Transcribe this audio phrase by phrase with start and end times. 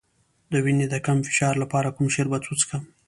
[0.51, 2.83] د وینې د کم فشار لپاره کوم شربت وڅښم؟